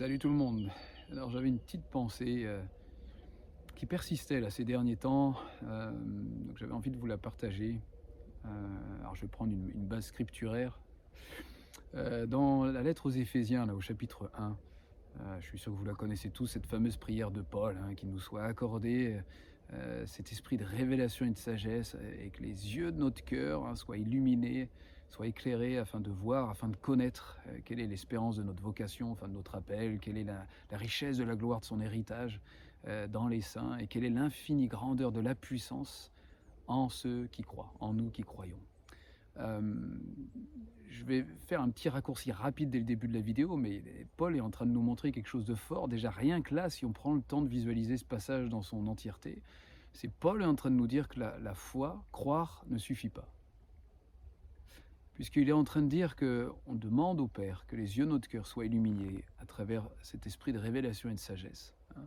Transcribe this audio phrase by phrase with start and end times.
[0.00, 0.70] Salut tout le monde.
[1.12, 2.62] Alors j'avais une petite pensée euh,
[3.74, 5.34] qui persistait là ces derniers temps,
[5.64, 7.82] euh, donc j'avais envie de vous la partager.
[8.46, 8.48] Euh,
[9.00, 10.80] alors je vais prendre une, base scripturaire.
[11.92, 14.56] dans la lettre aux Éphésiens, là au chapitre 1,
[15.38, 18.08] je suis sûr que vous la connaissez tous, cette fameuse prière de Paul, hein, qu'il
[18.08, 18.44] nous soit
[19.72, 23.66] accordé cet esprit de révélation et de sagesse, et que les yeux de notre cœur
[23.66, 24.68] hein, soient illuminés
[25.10, 29.12] soit éclairé afin de voir, afin de connaître euh, quelle est l'espérance de notre vocation,
[29.12, 32.40] enfin de notre appel, quelle est la, richesse de la gloire de son héritage
[32.86, 36.12] euh, dans les saints et quelle est l'infinie grandeur de la puissance
[36.68, 38.60] en ceux qui croient, en nous qui croyons.
[39.40, 39.60] Euh,
[40.88, 43.82] je vais faire un petit raccourci rapide dès le début de la vidéo, mais
[44.16, 45.88] Paul est en train de nous montrer quelque chose de fort.
[45.88, 48.86] Déjà, rien que là, si on prend le temps de visualiser ce passage dans son
[48.86, 49.42] entièreté,
[49.92, 53.28] c'est Paul est en train de nous dire que la foi, croire, ne suffit pas
[55.20, 58.26] puisqu'il est en train de dire qu'on demande au Père que les yeux de notre
[58.26, 62.06] cœur soient illuminés à travers cet esprit de révélation et de sagesse, hein,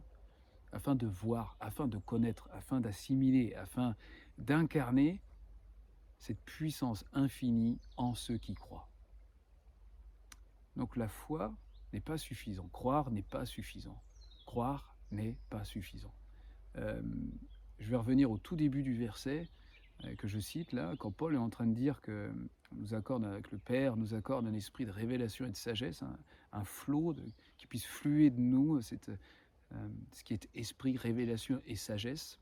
[0.72, 3.96] afin de voir, afin de connaître, afin d'assimiler, afin
[4.40, 5.22] d'incarner
[6.18, 8.90] cette puissance infinie en ceux qui croient.
[10.76, 11.54] Donc la foi
[11.92, 14.02] n'est pas suffisant, croire n'est pas suffisant,
[14.46, 16.14] croire n'est pas suffisant.
[16.78, 17.02] Euh,
[17.80, 19.50] je vais revenir au tout début du verset
[20.06, 22.32] euh, que je cite là, quand Paul est en train de dire que
[22.72, 26.04] nous accorde avec le Père, nous accorde un esprit de révélation et de sagesse,
[26.52, 27.16] un, flot
[27.58, 32.40] qui puisse fluer de nous, euh, ce qui est esprit, révélation et sagesse,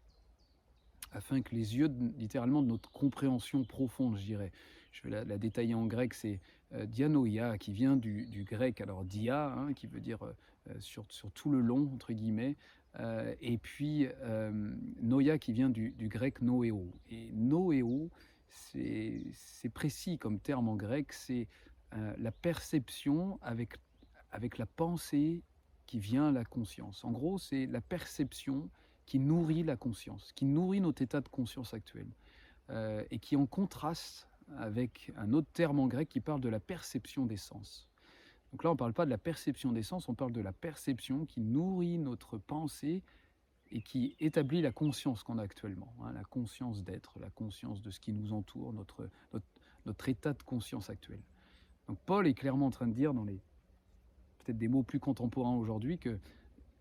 [1.11, 4.51] afin que les yeux, littéralement, de notre compréhension profonde, je dirais,
[4.91, 6.39] je vais la, détailler en grec, c'est
[6.73, 10.19] euh, dianoia, qui vient du, grec, alors dia, hein, qui veut dire
[10.79, 12.55] sur, sur, tout le long, entre guillemets,
[12.99, 14.51] euh, et puis euh,
[15.01, 16.93] noia qui vient du, grec noéo.
[17.09, 18.09] Et noéo,
[18.49, 21.47] c'est précis comme terme en grec, c'est
[21.93, 23.75] euh, la perception avec,
[24.31, 25.43] avec la pensée
[25.87, 27.03] qui vient la conscience.
[27.03, 28.69] En gros, c'est la perception
[29.05, 32.07] qui nourrit la conscience, qui nourrit notre état de conscience actuel,
[33.09, 37.25] et qui en contraste avec un autre terme en grec qui parle de la perception
[37.25, 37.89] des sens.
[38.51, 40.51] Donc là, on ne parle pas de la perception des sens, on parle de la
[40.51, 43.01] perception qui nourrit notre pensée
[43.71, 47.89] et qui établit la conscience qu'on a actuellement, hein, la conscience d'être, la conscience de
[47.89, 49.09] ce qui nous entoure, notre,
[49.85, 51.21] notre, état de conscience actuel.
[51.87, 53.39] Donc Paul est clairement en train de dire, dans les
[54.39, 56.19] peut-être des mots plus contemporains aujourd'hui, que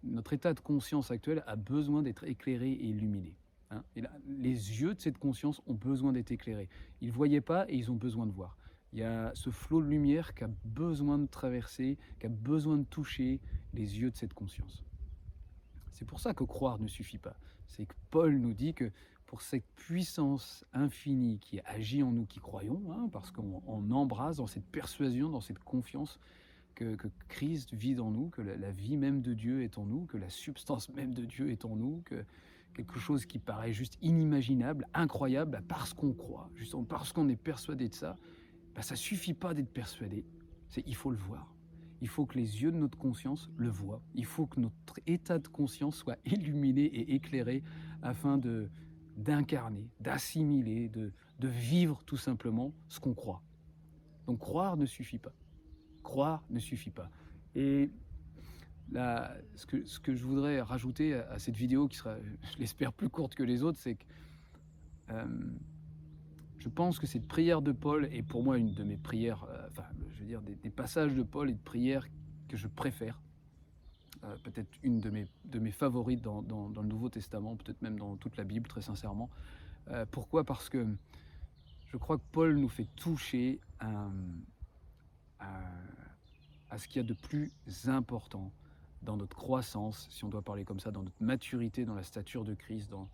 [0.03, 3.37] notre état de conscience actuel a besoin d'être éclairé et illuminé.
[3.71, 3.83] Hein.
[4.27, 6.69] Les yeux de cette conscience ont besoin d'être éclairés.
[7.01, 8.57] Ils ne voyaient pas et ils ont besoin de voir.
[8.93, 12.77] Il y a ce flot de lumière qui a besoin de traverser, qui a besoin
[12.77, 13.41] de toucher
[13.73, 14.85] les yeux de cette conscience.
[15.93, 17.37] C'est pour ça que croire ne suffit pas.
[17.69, 18.91] C'est que Paul nous dit que
[19.27, 24.49] pour cette puissance infinie qui agit en nous qui croyons, hein, parce qu'on embrasse dans
[24.49, 26.19] cette persuasion, dans cette confiance
[26.75, 26.97] que,
[27.29, 30.31] Christ vit dans nous, que la, vie même de Dieu est en nous, que la
[30.31, 32.25] substance même de Dieu est en nous, que
[32.75, 37.89] quelque chose qui paraît juste inimaginable, incroyable, parce qu'on croit, justement parce qu'on est persuadé
[37.89, 38.17] de ça,
[38.75, 40.25] ben, ça suffit pas d'être persuadé,
[40.69, 41.55] c'est il faut le voir.
[42.03, 44.01] Il faut que les yeux de notre conscience le voient.
[44.15, 47.63] Il faut que notre état de conscience soit illuminé et éclairé
[48.03, 48.71] afin de
[49.17, 53.43] d'incarner, d'assimiler, de, de vivre tout simplement ce qu'on croit.
[54.27, 55.33] Donc croire ne suffit pas.
[56.03, 57.11] Croire ne suffit pas.
[57.55, 57.91] Et
[58.93, 62.93] là, ce, que, ce que je voudrais rajouter à, cette vidéo, qui sera, je l'espère,
[62.93, 64.05] plus courte que les autres, c'est que
[65.11, 65.25] euh,
[66.59, 69.67] je pense que cette prière de Paul est pour moi une de mes prières, euh,
[69.71, 72.07] enfin, je veux dire, des, passages de Paul et de prières
[72.49, 73.21] que je préfère.
[74.25, 78.17] Euh, peut-être une de mes, de mes favorites dans, le Nouveau Testament, peut-être même dans
[78.17, 79.31] toute la Bible, très sincèrement.
[80.13, 80.45] Pourquoi?
[80.45, 80.87] Parce que
[81.89, 83.61] je crois que Paul nous fait toucher
[85.41, 87.53] à, ce qu'il y a de plus
[87.87, 88.53] important
[89.03, 92.45] dans notre croissance, si on doit parler comme ça, dans notre maturité, dans la stature
[92.45, 93.09] de Christ, dans,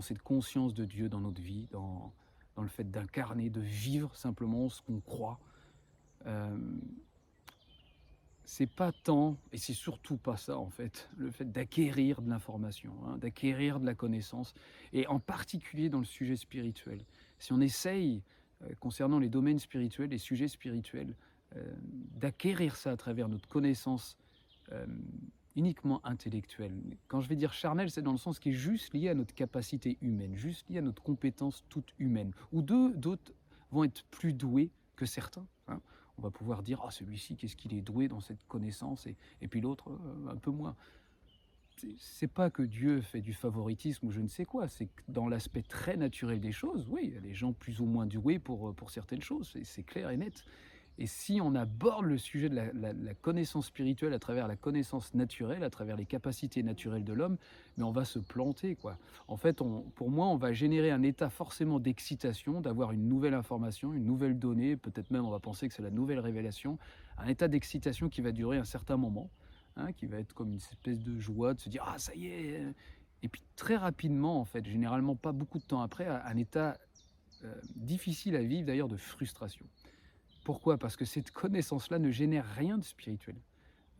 [0.00, 2.12] cette conscience de Dieu dans notre vie, dans,
[2.56, 5.38] le fait d'incarner, de vivre simplement ce qu'on croit.
[6.26, 6.56] Euh,
[8.44, 12.94] c'est pas tant, et c'est surtout pas ça en fait, le fait d'acquérir de l'information,
[13.06, 14.54] hein, d'acquérir de la connaissance,
[14.94, 17.04] et en particulier dans le sujet spirituel.
[17.38, 18.22] Si on essaye,
[18.62, 21.14] euh, concernant les domaines spirituels, les sujets spirituels,
[22.16, 24.16] d'acquérir ça à travers notre connaissance
[25.58, 26.72] uniquement intellectuel.
[27.08, 29.34] Quand je vais dire charnel, c'est dans le sens qui est juste lié à notre
[29.34, 32.32] capacité humaine, juste lié à notre compétence toute humaine.
[32.52, 33.32] Ou d'autres
[33.72, 35.46] vont être plus doués que certains.
[35.66, 35.80] Hein.
[36.16, 39.48] On va pouvoir dire, ah, celui-ci, qu'est-ce qu'il est doué dans cette connaissance, et, et
[39.48, 40.76] puis l'autre, euh, un peu moins.
[41.98, 45.28] C'est pas que Dieu fait du favoritisme ou je ne sais quoi, c'est que dans
[45.28, 48.40] l'aspect très naturel des choses, oui, il y a des gens plus ou moins doués
[48.40, 50.44] pour, pour certaines choses, c'est clair et net.
[51.00, 55.62] Et si on aborde le sujet de la, connaissance spirituelle à travers la connaissance naturelle,
[55.62, 57.36] à travers les capacités naturelles de l'homme,
[57.76, 58.74] mais on va se planter.
[58.74, 58.98] Quoi.
[59.28, 59.62] En fait,
[59.94, 64.40] pour moi, on va générer un état forcément d'excitation, d'avoir une nouvelle information, une nouvelle
[64.40, 66.78] donnée, peut-être même on va penser que c'est la nouvelle révélation,
[67.16, 69.30] un état d'excitation qui va durer un certain moment,
[69.76, 72.26] hein, qui va être comme une espèce de joie, de se dire⁇ Ah, ça y
[72.26, 72.64] est!⁇
[73.22, 76.76] Et puis très rapidement, en fait, généralement pas beaucoup de temps après, un état
[77.44, 79.64] euh, difficile à vivre d'ailleurs de frustration.
[80.48, 80.78] Pourquoi?
[80.78, 83.36] Parce que cette connaissance-là ne génère rien de spirituel.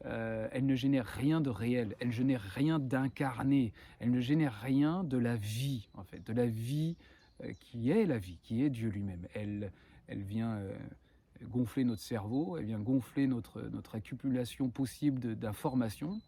[0.06, 4.58] Euh, elle ne génère rien de réel, elle ne génère rien d'incarné, elle ne génère
[4.62, 6.96] rien de la vie, en fait, de la vie
[7.44, 9.28] euh, qui est la vie, qui est Dieu lui-même.
[9.34, 9.70] Elle,
[10.06, 10.72] elle vient euh,
[11.42, 16.18] gonfler notre cerveau, elle vient gonfler notre, notre accumulation possible d'informations.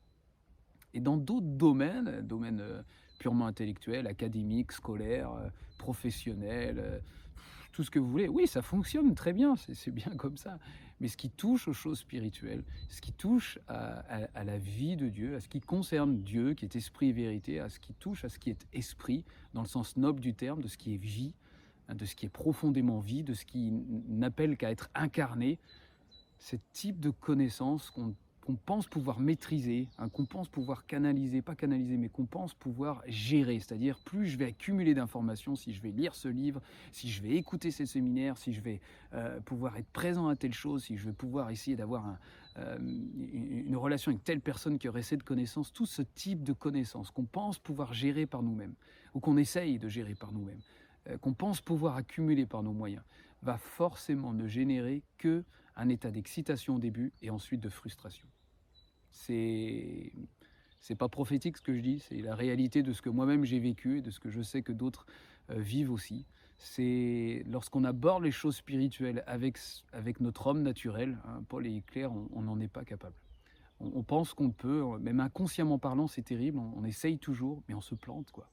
[0.93, 2.63] Et dans d'autres domaines, domaines
[3.19, 5.33] purement intellectuels, académiques, scolaires,
[5.79, 7.01] professionnels,
[7.83, 8.29] ce que vous voulez.
[8.29, 10.59] Oui, ça fonctionne très bien, c'est bien comme ça.
[11.01, 15.35] Mais ce qui touche aux choses spirituelles, ce qui touche à, la vie de Dieu,
[15.35, 18.29] à ce qui concerne Dieu, qui est esprit et vérité, à ce qui touche à
[18.29, 19.25] ce qui est esprit,
[19.55, 21.35] dans le sens noble du terme, de ce qui est vie,
[21.89, 23.73] hein, de ce qui est profondément vie, de ce qui
[24.09, 25.59] n'appelle qu'à être incarné,
[26.39, 28.15] ce type de connaissance qu'on
[28.51, 33.01] qu'on pense pouvoir maîtriser, hein, qu'on pense pouvoir canaliser, pas canaliser, mais qu'on pense pouvoir
[33.07, 33.61] gérer.
[33.61, 36.61] C'est-à-dire, plus je vais accumuler d'informations, si je vais lire ce livre,
[36.91, 38.81] si je vais écouter ces séminaires, si je vais
[39.15, 42.19] euh, pouvoir être présent à telle chose, si je vais pouvoir essayer d'avoir
[42.57, 47.13] euh, une relation avec telle personne qui aurait cette connaissance, tout ce type de connaissances
[47.13, 48.75] qu'on pense pouvoir gérer par nous-mêmes,
[49.15, 50.63] ou qu'on essaye de gérer par nous-mêmes,
[51.09, 53.05] euh, qu'on pense pouvoir accumuler par nos moyens,
[53.43, 55.45] va forcément ne générer que
[55.77, 58.27] un état d'excitation au début et ensuite de frustration.
[59.11, 60.13] C'est
[60.81, 63.61] c'est pas prophétique ce que je dis, c'est la réalité de ce que moi-même j'ai
[63.61, 65.07] vécu et de ce que je sais que d'autres
[65.51, 66.27] euh, vivent aussi.
[66.57, 69.59] C'est lorsqu'on aborde les choses spirituelles avec,
[69.93, 73.15] avec notre homme naturel, hein, Paul est clair, on n'en est pas capable.
[73.81, 77.95] On, pense qu'on peut, même inconsciemment parlant, c'est terrible, on, essaye toujours, mais on se
[77.95, 78.31] plante.
[78.31, 78.51] quoi.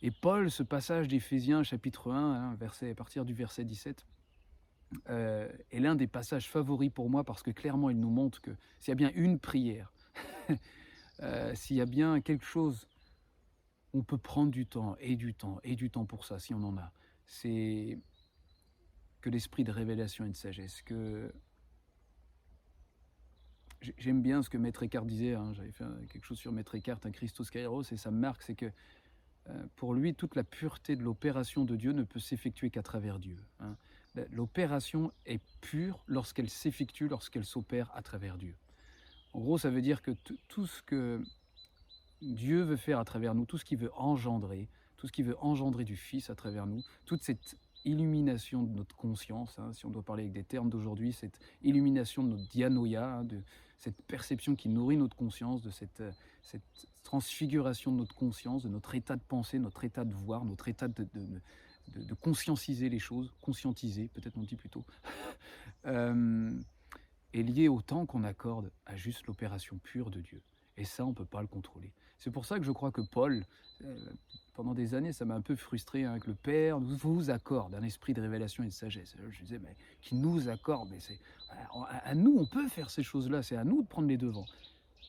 [0.00, 4.06] Et Paul, ce passage d'Éphésiens chapitre 1, hein, verset, à partir du verset 17,
[5.08, 8.50] euh, est l'un des passages favoris pour moi parce que clairement il nous montre que
[8.78, 9.92] s'il y a bien une prière,
[11.22, 12.88] euh, s'il y a bien quelque chose,
[13.92, 16.62] on peut prendre du temps et du temps et du temps pour ça si on
[16.62, 16.92] en a.
[17.26, 17.98] C'est
[19.20, 21.32] que l'esprit de révélation et de sagesse, que
[23.98, 27.00] j'aime bien ce que Maître Eckhart disait, hein, j'avais fait quelque chose sur Maître Eckhart,
[27.04, 28.70] un Christos Kairos, et me marque, c'est que
[29.48, 33.18] euh, pour lui, toute la pureté de l'opération de Dieu ne peut s'effectuer qu'à travers
[33.18, 33.36] Dieu.
[33.60, 33.76] Hein.
[34.32, 38.56] L'opération est pure lorsqu'elle s'effectue, lorsqu'elle s'opère à travers Dieu.
[39.32, 40.10] En gros, ça veut dire que
[40.48, 41.22] tout ce que
[42.20, 45.36] Dieu veut faire à travers nous, tout ce qu'il veut engendrer, tout ce qu'il veut
[45.40, 49.90] engendrer du Fils à travers nous, toute cette illumination de notre conscience, hein, si on
[49.90, 53.40] doit parler avec des termes d'aujourd'hui, cette illumination de notre dianoïa, hein, de
[53.78, 56.02] cette perception qui nourrit notre conscience, de cette,
[56.42, 56.62] cette,
[57.02, 60.86] transfiguration de notre conscience, de notre état de pensée, notre état de voir, notre état
[60.86, 61.08] de,
[62.20, 64.84] conscientiser les choses, conscientiser, peut-être on dit plutôt,
[65.86, 66.50] euh,
[67.32, 70.42] est lié au temps qu'on accorde à juste l'opération pure de Dieu.
[70.76, 71.92] Et ça, on ne peut pas le contrôler.
[72.18, 73.44] C'est pour ça que je crois que Paul,
[73.82, 73.96] euh,
[74.54, 77.82] pendant des années, ça m'a un peu frustré hein, que le Père vous accorde un
[77.82, 79.16] esprit de révélation et de sagesse.
[79.30, 81.18] Je disais, mais qui nous accorde, mais c'est
[82.04, 84.46] à, nous, on peut faire ces choses-là, c'est à nous de prendre les devants.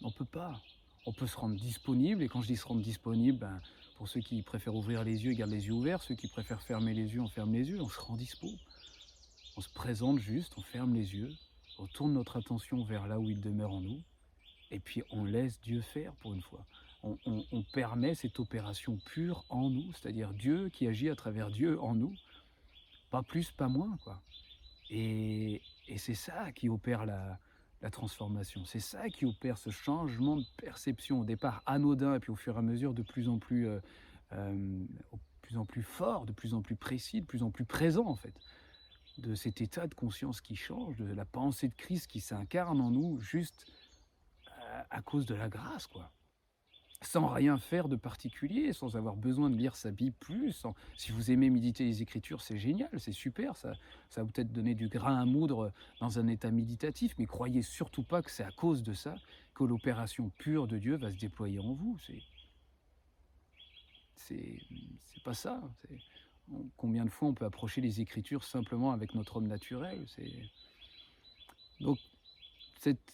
[0.01, 0.62] On ne peut pas.
[1.06, 3.59] On peut se rendre disponible, et quand je dis se rendre disponible, ben,
[4.02, 6.02] pour ceux qui préfèrent ouvrir les yeux, ils gardent les yeux ouverts.
[6.02, 7.80] Ceux qui préfèrent fermer les yeux, on ferme les yeux.
[7.80, 8.48] On se rend dispo.
[9.56, 11.31] On se présente juste, on ferme les yeux.
[11.78, 14.02] On tourne notre attention vers là où il demeure en nous.
[14.72, 16.66] Et puis on laisse Dieu faire pour une fois.
[17.04, 21.94] On, permet cette opération pure en nous, c'est-à-dire Dieu qui agit à travers Dieu en
[21.94, 22.16] nous.
[23.12, 24.00] Pas plus, pas moins.
[24.04, 24.20] quoi.
[24.90, 27.38] Et, et c'est ça qui opère la,
[27.81, 28.64] la transformation.
[28.66, 32.56] C'est ça qui opère ce changement de perception, au départ anodin, et puis au fur
[32.56, 33.80] et à mesure de plus en plus, euh,
[34.33, 34.85] euh,
[35.42, 38.16] plus, en plus fort, de plus en plus précis, de plus en plus présent en
[38.16, 38.33] fait,
[39.18, 42.92] de cet état de conscience qui change, de la pensée de Christ qui s'incarne en
[42.92, 43.66] nous juste
[44.61, 46.11] à, à cause de la grâce, quoi
[47.02, 50.64] sans rien faire de particulier, sans avoir besoin de lire sa Bible plus.
[50.98, 53.74] Si vous aimez méditer les Écritures, c'est génial, c'est super, ça,
[54.16, 58.22] va peut-être donner du grain à moudre dans un état méditatif, mais croyez surtout pas
[58.22, 59.16] que c'est à cause de ça
[59.56, 61.98] que l'opération pure de Dieu va se déployer en vous.
[62.06, 62.22] C'est,
[64.16, 64.60] c'est,
[65.24, 65.62] pas ça.
[66.78, 70.06] combien de fois on peut approcher les Écritures simplement avec notre homme naturel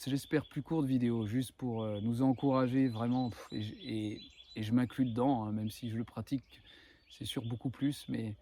[0.06, 4.22] j'espère, plus courte vidéo, juste pour euh, nous encourager vraiment, et,
[4.56, 6.62] je m'inclus dedans, hein, même si je le pratique,
[7.10, 8.36] c'est sûr beaucoup plus, mais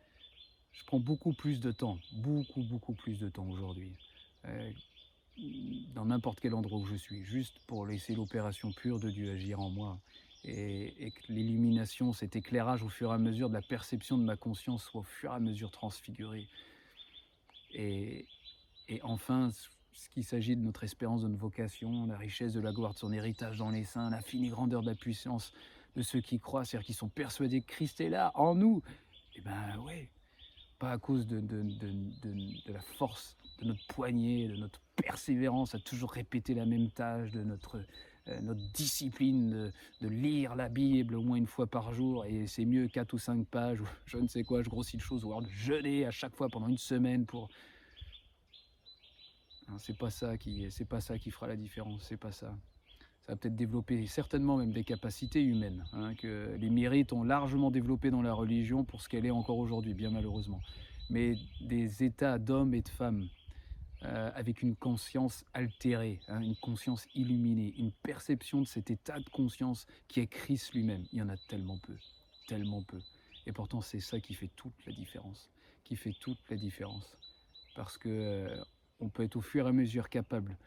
[0.72, 3.94] je prends beaucoup plus de temps, beaucoup, beaucoup plus de temps aujourd'hui.
[4.46, 4.72] euh,
[5.94, 9.60] dans n'importe quel endroit où je suis, juste pour laisser l'opération pure de Dieu agir
[9.60, 10.00] en moi.
[10.46, 14.38] Et, que l'illumination, cet éclairage au fur et à mesure de la perception de ma
[14.38, 16.48] conscience soit au fur et à mesure transfiguré.
[17.74, 18.28] Et,
[18.88, 19.50] et enfin,
[19.96, 23.00] ce qu'il s'agit de notre espérance, de notre vocation, la richesse de la gloire de
[23.00, 25.54] son héritage dans les saints, l'infinie grandeur de la puissance
[25.96, 28.82] de ceux qui croient, c'est-à-dire qui sont persuadés que Christ est là, en nous.
[29.38, 30.10] Eh bien, oui,
[30.78, 31.42] pas à cause de,
[32.68, 37.44] la force de notre poignée, de notre persévérance à toujours répéter la même tâche, de
[37.44, 37.82] notre,
[38.28, 39.72] euh, discipline
[40.02, 43.18] de, lire la Bible au moins une fois par jour, et c'est mieux quatre ou
[43.18, 46.06] cinq pages, ou je ne sais quoi, je grossis de choses, ou alors de jeûner
[46.06, 47.48] à chaque fois pendant une semaine pour...
[49.78, 52.56] C'est pas ça qui, c'est pas ça qui fera la différence, c'est pas ça
[53.26, 57.72] ça va peut-être développer certainement même des capacités humaines, hein, que les mérites ont largement
[57.72, 60.62] développé dans la religion pour ce qu'elle est encore aujourd'hui, bien malheureusement.
[61.10, 63.28] Mais des états d'hommes et de femmes
[64.04, 69.30] euh, avec une conscience altérée, hein, une conscience illuminée, une perception de cet état de
[69.30, 71.96] conscience qui est Christ lui-même, il y en a tellement peu,
[72.48, 73.00] tellement peu.
[73.48, 75.50] Et pourtant, c'est ça qui fait toute la différence,
[75.84, 77.18] qui fait toute la différence.
[77.76, 78.64] Parce que euh,
[79.00, 80.58] on peut être au fur et à mesure capable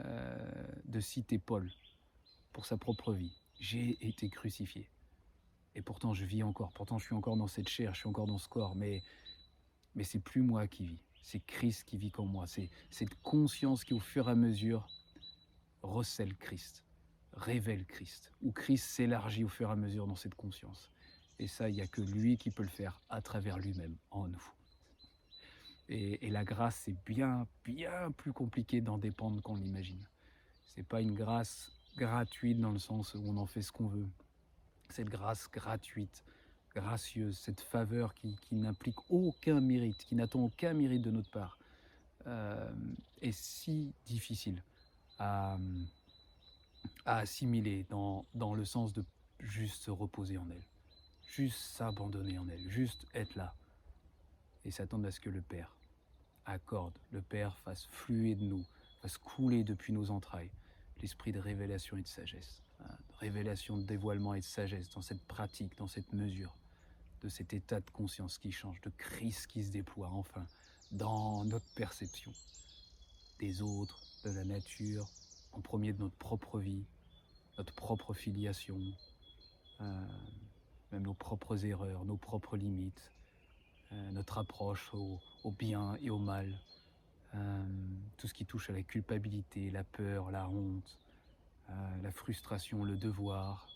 [0.00, 1.70] euh, de citer Paul,
[2.52, 3.42] pour sa propre vie.
[3.60, 4.88] J'ai été crucifié.
[5.74, 6.72] Et pourtant, je vis encore.
[6.72, 8.74] Pourtant, je suis encore dans cette chair, je suis encore dans ce corps.
[8.74, 9.02] Mais,
[9.94, 11.00] mais c'est plus moi qui vis.
[11.22, 12.46] C'est Christ qui vit comme moi.
[12.46, 14.86] C'est cette conscience qui, au fur et à mesure,
[15.82, 16.84] recèle Christ,
[17.34, 18.30] révèle Christ.
[18.42, 20.90] Où Christ s'élargit au fur et à mesure dans cette conscience.
[21.38, 24.28] Et ça, il n'y a que lui qui peut le faire à travers lui-même, en
[24.28, 24.52] nous.
[25.94, 30.02] Et, la grâce, c'est bien, bien plus compliqué d'en dépendre qu'on l'imagine.
[30.62, 34.08] C'est pas une grâce gratuite dans le sens où on en fait ce qu'on veut.
[34.88, 36.24] Cette grâce gratuite,
[36.74, 41.58] gracieuse, cette faveur qui, n'implique aucun mérite, qui n'attend aucun mérite de notre part,
[42.26, 42.72] euh,
[43.20, 44.62] est si difficile
[45.18, 45.58] à,
[47.04, 49.04] assimiler dans, dans le sens de
[49.40, 50.64] juste se reposer en elle,
[51.28, 53.54] juste s'abandonner en elle, juste être là
[54.64, 55.76] et s'attendre à ce que le Père
[56.46, 58.64] accorde, le Père fasse fluer de nous,
[59.00, 60.50] fasse couler depuis nos entrailles
[61.00, 65.02] l'esprit de révélation et de sagesse, hein, de révélation, de dévoilement et de sagesse dans
[65.02, 66.54] cette pratique, dans cette mesure,
[67.22, 70.46] de cet état de conscience qui change, de Christ qui se déploie enfin
[70.92, 72.32] dans notre perception
[73.38, 75.08] des autres, de la nature,
[75.52, 76.84] en premier de notre propre vie,
[77.58, 78.78] notre propre filiation,
[79.80, 80.06] euh,
[80.92, 83.10] même nos propres erreurs, nos propres limites,
[84.12, 86.52] notre approche au, au, bien et au mal,
[87.34, 87.64] euh,
[88.16, 90.98] tout ce qui touche à la culpabilité, la peur, la honte,
[91.70, 91.72] euh,
[92.02, 93.66] la frustration, le devoir,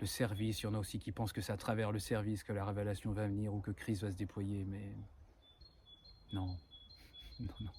[0.00, 0.60] le service.
[0.60, 2.64] Il y en a aussi qui pensent que c'est à travers le service que la
[2.64, 4.94] révélation va venir ou que Christ va se déployer, mais
[6.32, 6.56] non,
[7.40, 7.72] non, non.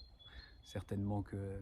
[0.63, 1.61] Certainement que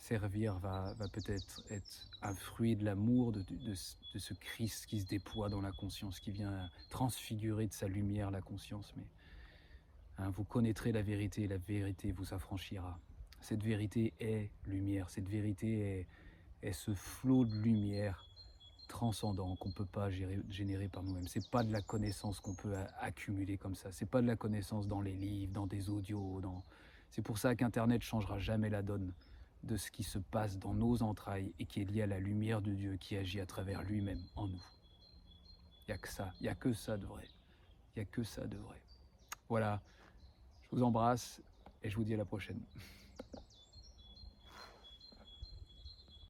[0.00, 5.60] servir va, peut-être être un fruit de l'amour de, ce Christ qui se déploie dans
[5.60, 8.92] la conscience, qui vient transfigurer de sa lumière la conscience.
[8.96, 9.04] Mais
[10.20, 12.98] Hein, vous connaîtrez la vérité, la vérité vous affranchira.
[13.40, 16.06] Cette vérité est lumière, cette vérité
[16.62, 18.26] est, ce flot de lumière
[18.86, 21.26] transcendant qu'on ne peut pas générer par nous-mêmes.
[21.26, 23.92] C'est pas de la connaissance qu'on peut accumuler comme ça.
[23.92, 26.42] C'est pas de la connaissance dans les livres, dans des audios.
[27.08, 29.12] C'est pour ça qu'Internet changera jamais la donne
[29.62, 32.62] de ce qui se passe dans nos entrailles et qui est lié à la lumière
[32.62, 34.62] de Dieu qui agit à travers lui-même en nous.
[35.82, 37.28] Il n'y a que ça, il n'y a que ça de vrai.
[37.94, 38.80] Il n'y a que ça de vrai.
[39.48, 39.82] Voilà.
[40.62, 41.42] Je vous embrasse
[41.82, 42.60] et je vous dis à la prochaine.